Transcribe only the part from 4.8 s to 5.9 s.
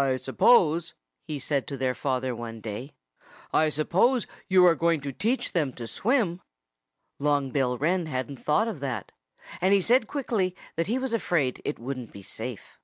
to teach them to